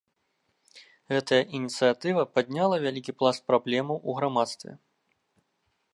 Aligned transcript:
Гэтая 1.13 1.39
ініцыятыва 1.57 2.23
падняла 2.37 2.75
вялікі 2.87 3.11
пласт 3.19 3.41
праблемаў 3.53 3.97
у 4.09 4.19
грамадстве. 4.21 4.71